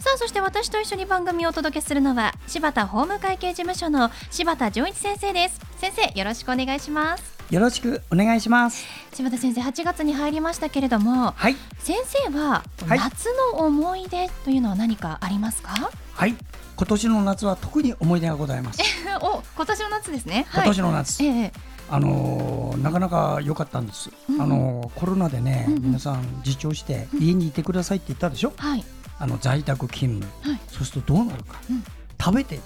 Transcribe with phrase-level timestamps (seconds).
[0.00, 5.60] さあそして私と一緒に番組をお届けするのは柴田法務会計事務所の柴田丈一先生です。
[5.78, 7.36] 先生よろしくお願いします。
[7.50, 8.86] よろしくお願いします。
[9.12, 11.56] 柴田先生8月に入りましたけれども、はい。
[11.80, 12.98] 先生ははい。
[12.98, 16.36] 夏の思い出というのは何かありますか、はい。
[16.76, 18.80] 今年の夏は特に思い出がございます。
[19.20, 20.46] お今年の夏ですね。
[20.54, 21.52] 今年の夏、ええ
[21.90, 24.40] あのーなかなか良かったんです、うん。
[24.40, 25.82] あのーコロナでね、うんうん。
[25.82, 28.84] 皆さん自重して家にいてくださいって言ったでしょ、はい、
[29.18, 30.60] あの在宅勤務、はい。
[30.68, 31.84] そうするとどうなるか、うん。
[32.20, 32.60] 食べて。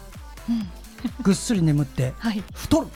[0.49, 0.69] うん、
[1.23, 2.15] ぐっすり眠って。
[2.19, 2.87] はい、太る。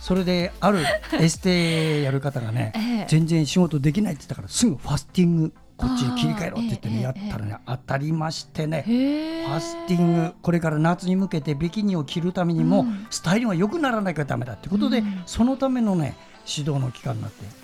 [0.00, 0.84] それである
[1.18, 3.06] エステやる方がね、ええ。
[3.08, 13.06] 全然仕事できないって言ったからすぐファスティングこっちに切り替えろって言ってね、あーやったらね、当たりましてねファスティングこれから夏に向けてビキニを着るためにも、うん。
[13.10, 15.22] スタイルが良くならなきゃダメだってことで、うん。
[15.26, 17.54] そのためのね指導の期間になってはい、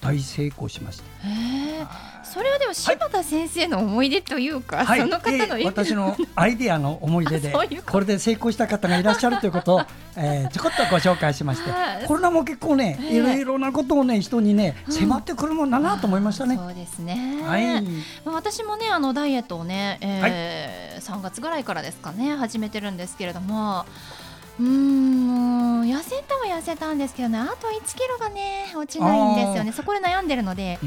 [0.00, 1.28] 大成功しました。
[1.28, 1.86] へえ
[2.22, 7.52] それはでも柴田先生の思い出というか、その方ので私のアイデアの思い出で
[7.90, 9.82] これで成功した方がいらっしゃるということを、
[10.16, 12.04] えーちょこっとご紹介しましてはい。
[12.06, 14.92] コロナも結構ね、ええいろいろなことをね人にね、うん。
[14.92, 16.56] 迫ってくるもんだなと思いましたね。
[16.56, 17.42] そうですね。
[17.44, 17.82] はい、
[18.24, 23.86] まあ私もねあのダイエットをね、えー3月ぐらいからですかね始めてるんですけれども。
[24.60, 29.72] うーん痩せたは痩せたんですけどねあと1キロがね落ちないんですよね。
[29.72, 30.78] そこで悩んでるので、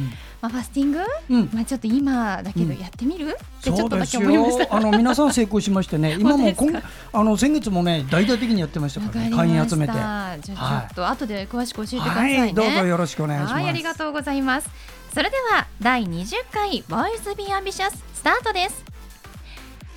[0.42, 1.00] まあ、ファスティング、
[1.30, 1.50] うん。
[1.52, 4.66] まあ、ちょっと今だけどうんやってみる、ってちょっとだけ思いましよ。
[4.66, 6.64] たあの皆さん成功しましてね、 今も本当です
[7.12, 9.94] 今あの先月もね大々的にやってましたわから、ね、会員集めて。
[9.94, 13.54] じゃあちょっと後で詳しく教えてくださいね、はい、どうぞよろしくお願いします。
[13.56, 14.70] はい、ありがとうございます。
[15.14, 18.84] それでは第20回ボーイズビーアンビシャススタートです。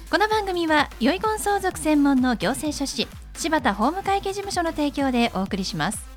[0.09, 3.09] この番組は遺言相続専門の行政書士
[3.39, 6.17] 柴田法務会計事務所の提供でお送りします。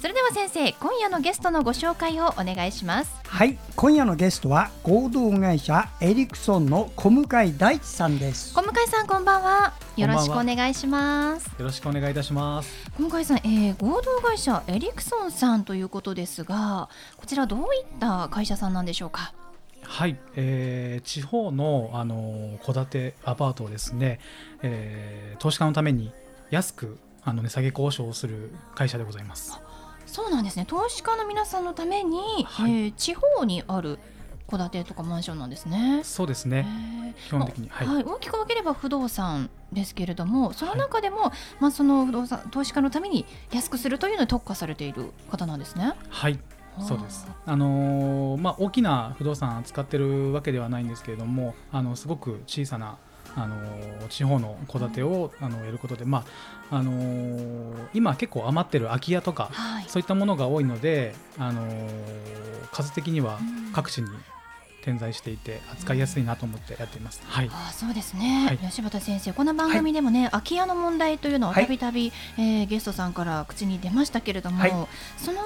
[0.00, 3.10] それでは先生、今夜のゲストのご紹介をお願いします。
[3.26, 8.54] はい、今夜のゲストは合同会社エリクソンの小向井大地さんです。
[8.54, 9.72] 小向井さん、こんばんは。
[9.96, 11.46] よろしくお願いします。
[11.46, 12.70] よろしくお願いいたします。
[12.96, 19.32] 小向井さん、えー合同会社エリクソンさんということですが、こちらどういった会社さんなんでしょうか？
[19.88, 24.20] はい、えー地方のあの戸建てアパートをですね、
[24.62, 26.12] えー投資家のために
[26.50, 29.58] 安くあの値下げ交渉をする会社でございます。
[30.06, 30.64] そうなんですね。
[30.66, 32.70] 投資家の皆さんのために、はい。
[32.70, 33.98] えー地方にある
[34.48, 36.02] 戸建てとかマンションなんですね。
[36.04, 37.14] そうですえね。
[37.16, 37.28] ー。
[37.28, 37.68] 基本的に。
[37.68, 38.04] まあはい。
[38.04, 45.94] 大きく分ければ不動産ですけれどもその中でも、まあ、その不動産投資家のために安くするというのに特化されている方なんですね。
[46.08, 46.38] はい、
[46.80, 47.26] そうです。
[47.46, 52.98] あのーまあ大きな不動産扱ってるわけではないんですけれども、あのすごく小さな
[53.34, 56.24] あのー地方の戸建てをあのやることで、ま
[56.70, 59.84] ああのー今結構余ってる空き家とかはい。
[59.88, 63.72] そういったものが多いので、あのー数的にはうん。
[63.72, 64.08] 各地に
[64.86, 67.20] 点在していて扱いやすいなと思ってやっています。
[67.24, 67.50] はい。
[67.52, 68.58] あそうですね、はい。
[68.58, 71.64] 吉畑先生この番組でもね、空き家の問題というのをはい。
[71.64, 74.70] たびたびえーゲストさんから口に出ましたけれども、はい。
[75.18, 75.40] その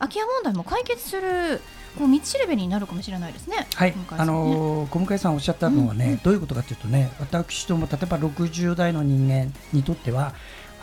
[0.00, 1.60] 空き家問題も解決する
[1.96, 3.68] こう道しるべになるかもしれないですね。
[3.76, 3.92] はい。
[3.92, 6.10] 小向井、さあのー小向井さんおっしゃったのはね、うん。
[6.12, 10.34] うんどういうことかというとね、私ども例えば60代の人間にとっては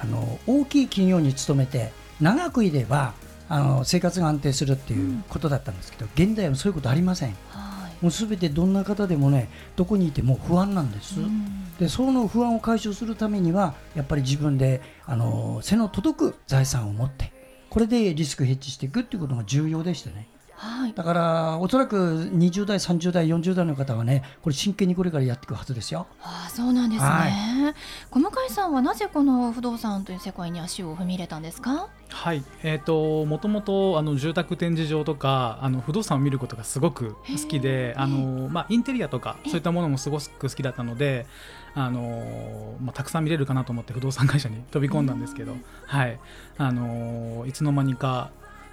[0.01, 1.91] あの大きい企業に勤めて
[2.21, 3.13] 長くいれば
[3.49, 7.35] あの生活が安定するっていうことだったんですけど、現代はそういうことありません。
[7.49, 11.19] はいもうすべてどんな方でもねどこにいても不安なんです。
[11.19, 17.31] うんでその不安を解消するためにはやっぱり自分であの背の届く財産を持って
[17.69, 20.27] これでリスクヘッジしていくっていうことが重要でしてね
[20.57, 20.93] はい。
[20.93, 26.07] だからおそらく20代30代40代の方はねこれ真剣にこれからやっていくはずですよ。
[26.21, 27.73] ああそうなんですね、は
[28.09, 31.89] 小向井さんはなぜこの不動産という世界に足を踏み入れたんですか？
[32.09, 32.43] はい。
[32.63, 41.27] えっ、ともともとあの住宅展示場とかあの不動産を見ることがすごく好きで、あのまあインテリアとかそういったものもすごく好きだったので、
[41.75, 45.55] あのまあたくさん見れるかなと思って不動産会社に飛び込んだんですけど、
[45.85, 46.19] はい。
[46.57, 48.31] あのいつの間にか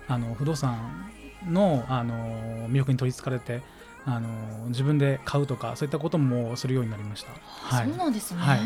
[0.08, 1.10] あの不動産
[1.46, 3.62] のあの魅力に取りつかれて。
[4.06, 4.28] あの
[4.66, 7.32] 自分で買うとかそういったこともするようになりました。
[7.48, 8.60] はい、そうなんですね、はい、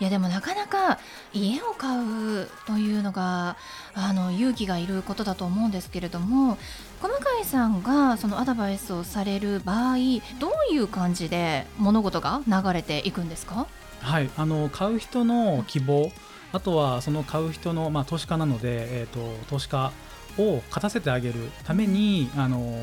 [0.00, 0.98] いやでもなかなか
[1.32, 3.56] 家を買うというのが
[3.94, 6.58] あの勇気がいることだと思うんですけれども
[7.00, 9.96] 小向井さんがそのアドバイスをされる場合
[10.38, 13.66] どういう感じで物事が流れていくんですか？
[14.02, 16.12] はいあの買う人の希望
[16.52, 19.92] あとはその買う人の、まあ、投資家なので、えーと、投資家
[20.38, 21.34] を勝たせてあげる
[21.64, 22.78] ために、あの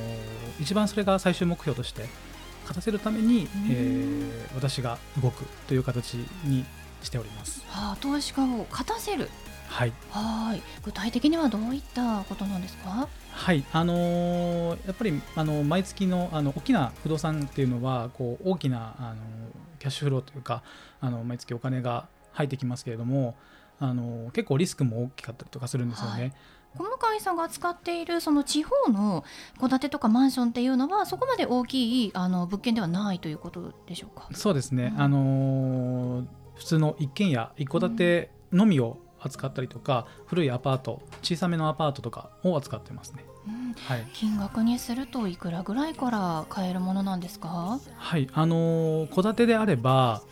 [0.59, 2.05] 一番それが最終目標として
[2.61, 6.13] 勝たせるために、えー、私が動くという形
[6.45, 6.65] に
[7.01, 7.63] しております。
[7.67, 9.29] はあ、投資家を勝たせる
[9.67, 9.93] はい。
[10.11, 10.61] はい。
[10.83, 13.07] 具体的にはどういったことなんですか？
[13.31, 13.63] はい。
[13.71, 19.15] あのー、やっぱりあの毎月のあの大きな不動産っていうのはこう大きなあの
[19.79, 20.61] キャッシュフローというか
[20.99, 23.35] あの毎月お金が入ってきますけれども、
[23.79, 26.21] あの結構リスクも大きかったりとかするんですよね。
[26.21, 26.33] はい
[26.77, 29.23] 小向井さんが扱っているその地方の
[29.59, 34.29] 戸建てとかマンションっていうのはそこまで大きいあの物件ではないということでしょうか？
[34.33, 36.25] そうですね、うん、あのー、
[36.55, 43.73] 普通の一軒家一戸建てのみを扱ったりとか、うん、古いアパート小さめのアパートとかを扱ってますね、うん。
[43.73, 47.79] はい、金額にするといくらぐらいから買えるものなんですか？
[47.97, 48.29] はい。
[48.33, 50.23] あの戸、建てであれば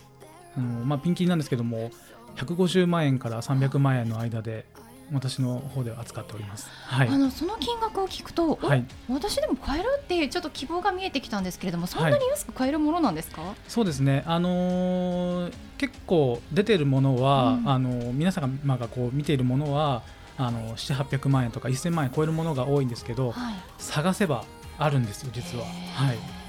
[0.56, 1.90] あの、まあ、ピンキリなんですけども
[2.36, 4.66] 150万円から300万円の間で
[5.12, 6.68] 私の方では扱っております。
[6.70, 13.42] はい、あのその金額を聞くと、はい、私でも買えるっていうちょっと希望が見えてきたんですけれども、そんなに安く買えるものなんですか？
[13.42, 14.22] はい、そうですね。
[14.26, 20.02] あのー、結構出ているものは、うん、あのー、皆さんがこう見ているものは。
[20.38, 24.46] あの7 8 0 0万円とか1000万円超えるものが多いんですけど、はい、探せば
[24.78, 25.66] あるんですよ実は。
[25.66, 26.40] はい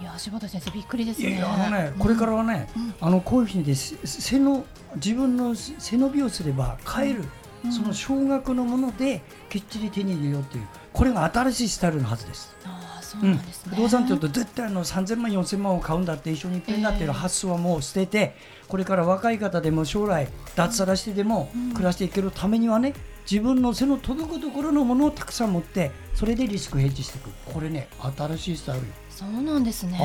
[0.00, 1.42] いや柴田先生びっくりですね。
[1.42, 4.64] あのね、これからはね、うん、あのこういうふうに背の
[4.94, 7.28] 自分の背伸びをすれば買える、うん、
[7.70, 10.66] その少額のものできっちり手に入れようという。
[10.92, 12.54] これが新しいスタイルのはずです。
[12.64, 18.36] あそうなんですね、不動産というと絶対あの3000万4000万を買うんだって一緒にいっぺんだっていう発想はもう捨てて、
[18.68, 22.92] これから若い方でも将来脱サラしてでも暮らしていけるためにはね
[23.30, 27.30] 自分の背の届くところのものをたくさん持ってそれでリスクヘッジしていく。
[27.50, 28.86] これね新しいスタイル
[29.18, 29.98] そうなんですね。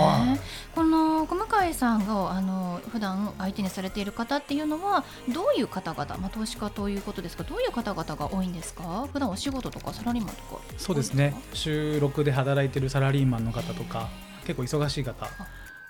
[0.73, 9.07] この小向井さんがあの普段相手にされている方っていうのはどういう方々、まあ投資家ということですか、どういう方々が多いんですか？
[9.13, 10.61] 普段お仕事とかサラリーマンとか。
[10.77, 11.35] そうですね。
[11.53, 14.09] 週六で働いているサラリーマンの方とか、
[14.47, 15.27] 結構忙しい方、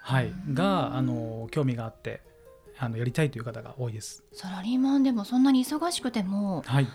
[0.01, 2.21] はい、があの興味があって。
[2.79, 6.87] あのやりたいという方が多いですサラリーマンでもそんなに忙しくても、はい、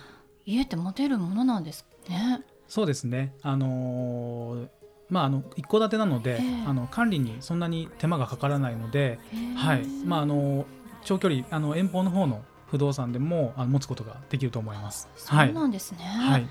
[0.44, 4.68] 家って持てるものなんですねそうですねあのー
[5.10, 9.18] まあ、あの一戸建てなので、あの管理にそんなに手間がかからないので、
[9.56, 9.86] はい。
[10.04, 10.66] まあ、あの
[11.04, 15.08] 長距離あの遠方の方の不動産でもあの持つことができると思います。
[15.16, 16.46] そうなんですね、はい、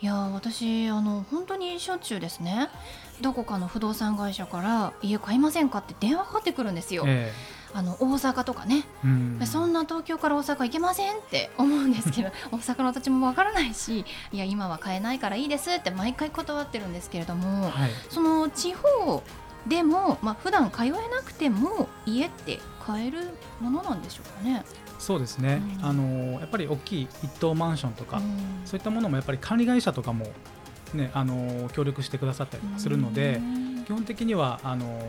[0.00, 0.06] い。
[0.06, 2.68] や私あの本当にしょっちゅうですね。
[3.20, 7.04] どこかの不動産会社から家買いませんかって電話かかってくるんですよ。
[7.06, 19.22] えーあの大阪とかね、うん、そんな東京から大阪行けませんって思うんですけど 大阪の土地もわからないしいや今は買えないからいいですって毎回断ってるんですけれども、はい、その地方
[19.66, 23.30] でも、まあ普段通えなくても家って買える
[23.60, 24.64] ものなんでしょうかね。
[24.98, 30.26] そうですね、うん、あのやっぱり大きい一棟マンションとか、うん、そういったものもやっぱり管理会社とかも、
[30.92, 33.40] ね、あの協力してくださったりするので、
[33.90, 35.02] 基本的にはあの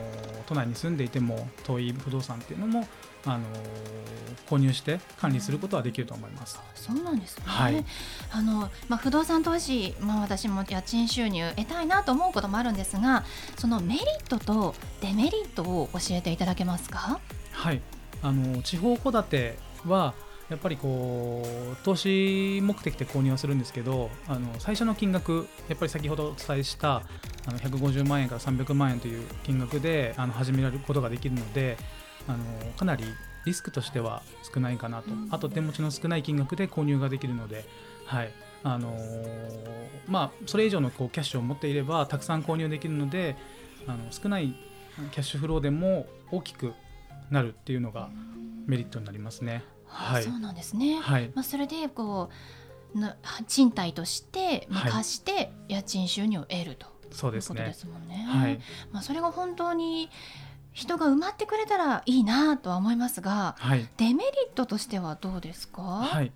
[0.48, 2.88] 都内に住んでいても遠い不動産っていうのも
[3.24, 3.44] あの
[4.48, 6.60] 購入して管理することはできると思います。
[6.74, 7.44] そうなんですね。
[7.46, 7.84] はい、
[8.32, 13.22] あのまあ不動産投資、まあ私も家賃収入得たいなと思うこともあるんですが、
[13.56, 17.20] そのメリットとデメリットを教えていただけますか？
[17.52, 17.80] はい、
[18.20, 20.14] あの地方戸建ては
[20.50, 27.02] やっぱりこう投資目的で購入はするんですけどあの最初の金額やっぱり先ほどお伝えした
[27.46, 31.78] あの150万円から300万円という金額であの始められることができるので
[32.28, 33.04] あのかなり
[33.44, 34.22] リスクとしては
[34.54, 37.64] 少ないかなと、あと手持ちの少ない金額で購入ができるので、
[38.06, 38.32] はい
[38.62, 38.96] あの
[40.06, 43.36] まあ、それ以上のこうキャッシュを持っていればたくさん購入できるので
[43.86, 44.54] あの少ない
[45.10, 46.72] キャッシュフローでも大きく
[47.30, 48.10] なるっていうのが
[48.66, 49.64] メリットになりますね。
[49.92, 52.30] はい、そうなんですね、はい、まあ、それでこ
[52.94, 58.26] うな賃貸として貸して家賃収入を得ると、そうですね、いうことですもんね。
[58.28, 58.60] はい。
[58.90, 60.10] まあ、それが本当に
[60.72, 66.32] 人が埋まってくれたらいいなとは思いますが、はい、デメリットとしてはどうですか、はい、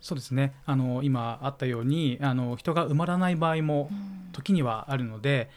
[0.00, 0.54] そうですね。
[0.66, 3.90] あの今あったようにあの人が埋まらない場合も
[4.32, 5.50] 時にはあるので、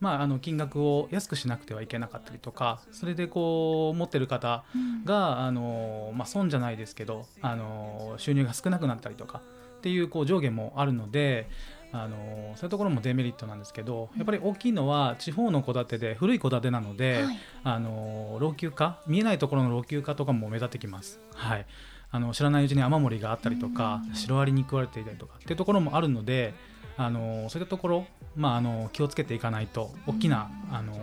[0.00, 4.64] まあ、あの金額を安くしなくてはいけなかったりとかそれでこう持ってる方
[5.04, 9.40] が、うん、あのまあ、損じゃないですけどあの収入が少なくなったりとか
[9.78, 11.48] っていうこう上下もあるので
[11.92, 17.38] あのそういうところもデメリットなんですけどやっぱり大きいのは地方の戸建てで古い戸建てなので、はい。
[17.64, 21.20] あの老朽化見えないところの老朽化とかも目立ってきます。
[21.34, 21.66] はい。
[22.10, 26.54] あの知らないうちに雨漏りがあったりとかシロアリに食われていたりとかっていうところもあるので
[26.96, 30.94] あのそういったところ、まあ、あの気をつけていかないと大きなあの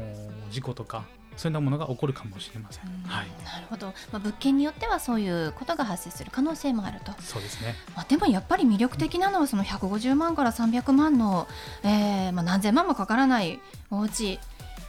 [0.49, 2.85] 事故とかそういったものが起こるかもしれません。
[3.07, 7.75] はい、なるほど、まあ、物件によってはそういうことが発生する可能性もあると、そうですね。
[7.95, 11.47] まあ、でもやっぱり魅力的なのはその150万から300万の、
[11.83, 13.59] えーまあ、何千万もかからない
[13.89, 14.39] お家。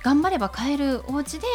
[0.02, 1.46] 頑張れば買えるお家で、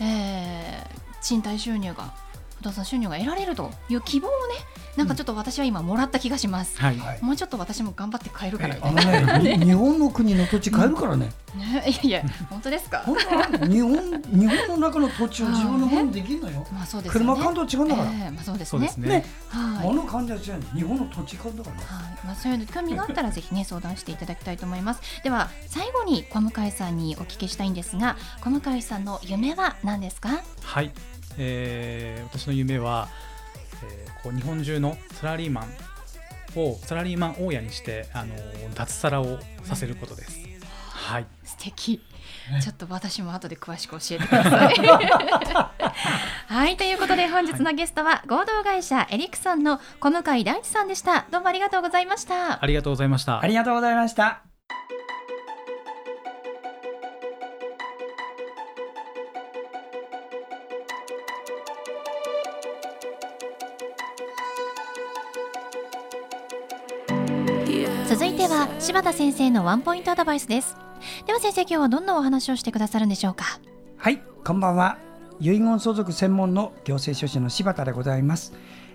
[0.00, 2.12] えー賃貸収入が
[2.58, 4.54] 不動産収入が得られるという希望をね
[4.96, 8.94] なんかちょっと私は今もらった気がします、はい、はいもうちょっと私も頑張って買えるからみたあい
[9.26, 11.30] な、のね、に 日本の国の土地買えるからね。
[11.54, 13.04] ね、いやいや本当ですか？
[13.06, 13.92] 日本
[14.32, 16.66] 日本の中の土地を自分のものにできるのよ。
[16.72, 18.10] まあそうです車買うと違うんだから。
[18.10, 19.08] えーまあ、そうですねね。
[19.08, 21.82] ね、はい物買うんじゃ違うの日本の土地買うんだからね。
[21.86, 25.00] はい、まあ、そういうの興味があったらぜひね相談していただきたいと思います。
[25.22, 30.40] では最後に小向井さんにお聞きしたいんですが、小向井さんの夢は何ですか？
[30.62, 30.90] はい、
[31.38, 33.31] えー私の夢は、えー
[34.22, 38.34] こう日本中のサラリーマンをサラリーマン大家にしてあの
[38.74, 40.40] 脱サラをさせることです。
[40.90, 42.00] はい、素敵。
[42.60, 44.74] ちょっと私も後で詳しく教えてください。
[46.48, 51.26] はい、ということで本日のゲストは合同会社エリクソンの小向井大地さんでした。
[51.30, 52.62] どうもありがとうございました。
[52.62, 53.46] ありがとうございましたあ。
[53.46, 54.51] りがとうございました。
[68.82, 70.76] 柴田先生のワンポイントアドバイスです。
[71.24, 73.60] では先生今日はどんなお話をしてくださるんでしょうか？
[73.96, 74.98] はい、こんばんは。
[75.38, 78.54] 遺言相続専門の行政書士の柴田でございます。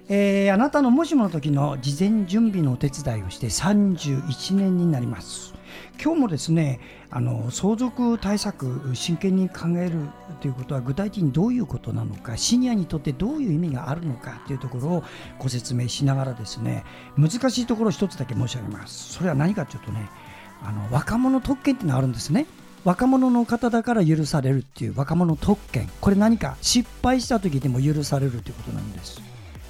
[0.09, 5.53] えーあなたのもしもの時の事前準備のお手伝いをして31年になります。
[6.03, 6.79] 今日もですね、
[7.09, 9.99] あの相続対策真剣に考える
[10.41, 15.03] ということは具体的にどういうことなのか、シニアにとってどういう意味があるのかというところを
[15.39, 16.83] ご説明しながらですね、
[17.17, 19.13] 難しいところを一つだけ申し上げます。
[19.13, 20.09] それは何かというとね、
[20.61, 22.45] あの若者特権っていうのがあるんですね。
[22.87, 29.19] 若者の方だから許されるっていう若者特権これ何か失敗した時でも許されるということなんです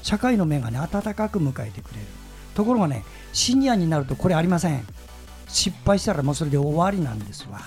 [0.03, 2.05] 社会の目がね温かく迎えてくれる
[2.53, 4.85] ところがねシニアになるとこれありません
[5.47, 7.59] 失敗したらもうそれで終わりなんですわ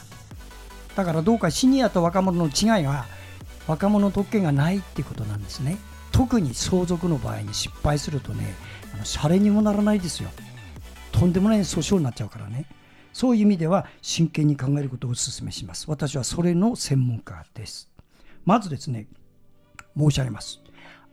[0.96, 3.06] だからどうかシニアと若者の違いは
[3.66, 5.78] 若者特権がないっていうことなんですね
[6.12, 8.54] 特に相続の場合に失敗するとね
[8.94, 10.30] あのシャレにもならないですよ
[11.12, 12.66] とんでもない訴訟になっちゃうからね
[13.12, 15.90] そういう意味では真剣に考えることをお勧めします。
[15.90, 17.90] 私はそれの専門家です。
[18.44, 19.08] まずですね、
[19.96, 20.60] 申し上げます。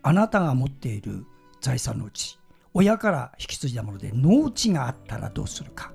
[0.03, 1.25] あなたが持っている
[1.59, 2.39] 財産のうち、
[2.73, 5.91] 親から引き継いだもので農地があったらどうするか。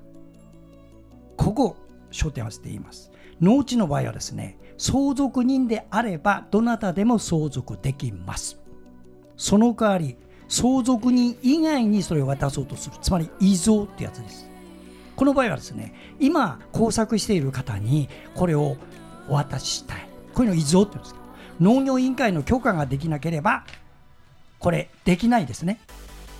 [1.37, 1.77] ここ、
[2.11, 3.11] 焦点を合わせて言います。
[3.41, 8.59] 農地の場合はですね、相続人であればどなたでも相続できます。
[9.37, 12.95] その代わり、相続人以外にそれを渡そうとする。
[13.01, 14.49] つまり、遺贈ってやつです。
[15.15, 18.77] この場合はですね、今工作している方にこれを
[19.29, 20.07] お渡ししたい。
[20.33, 21.19] こういうの遺贈って言うんですけ
[21.63, 23.63] ど、農業委員会の許可ができなければ、
[24.59, 25.79] これできないですね。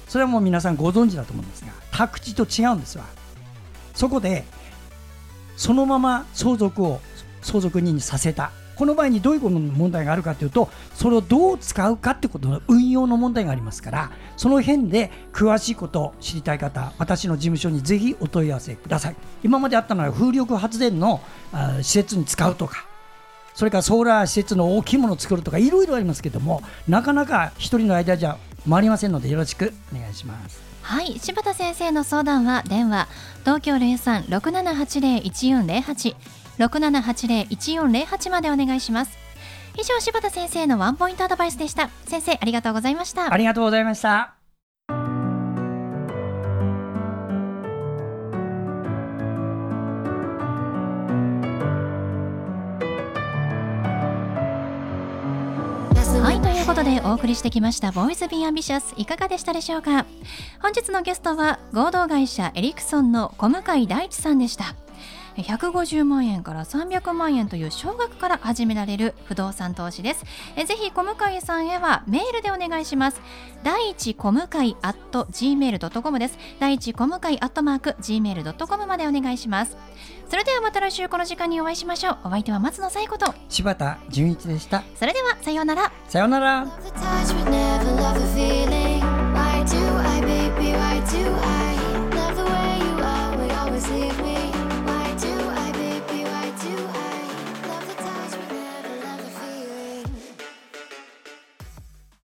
[0.08, 3.06] それはもう皆さんご存知だと思うんですが、宅地と違うんですわ。
[3.94, 4.44] そこで、
[5.56, 7.02] そのまま相続を
[7.42, 8.52] 相続人にさせた。
[8.76, 19.16] この場合にどういうことの問題があるかというと、それをどう使うかってことの運用の問題がありますから、その辺で詳しいことを知りたい方、私の事務所にぜひお問い合わせください。
[19.44, 21.22] 今まであったのは風力発電の
[21.82, 22.86] 施設に使うとか、
[23.54, 30.73] それからソーラー施設の大きいものを作るとか、いろいろありますけども、なかなか一人の間じゃ回りませんので、よろしくお願いします。
[30.84, 33.08] はい、柴田先生の相談は電話
[33.42, 36.16] 東京零三六七八零一四零八
[36.58, 39.18] 六七八零一四零八までお願いします。
[39.76, 41.90] 以上柴田先生のワンポイントアドバイスでした。
[42.06, 43.38] 先生ありがとうございましたあ。
[43.38, 44.43] りがとうございました。
[56.74, 60.08] ことでお送りしてきました「ボーイズ・ビー・アンビシャス」いかがでしたでしょうか？
[60.60, 64.74] 本日のゲストは合同会社エリクソンの小向井大地さんでした。
[65.38, 70.24] 150万円から300万円という少額から始められる不動産投資です。
[70.56, 73.22] えぜひ小向さんへはメールでお願いします。
[73.64, 76.38] 第一小向アット gmail.com です。
[76.60, 79.78] 第一小向アットマーク gmail.com までお願いします。
[80.30, 82.18] それではまた来週この時間にお会いしましょう。
[82.26, 83.34] お相手は松野紗友子と。
[83.50, 84.84] 柴田純一でした。
[84.96, 85.92] それではさようなら。
[86.08, 86.66] さようなら。
[89.34, 90.74] Why do I, baby?
[90.74, 91.53] Why do I?